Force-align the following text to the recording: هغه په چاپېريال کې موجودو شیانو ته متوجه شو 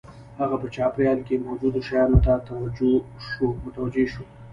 هغه 0.39 0.55
په 0.61 0.67
چاپېريال 0.75 1.19
کې 1.27 1.43
موجودو 1.45 1.79
شیانو 1.87 2.17
ته 2.25 2.33
متوجه 3.65 4.05
شو 4.11 4.23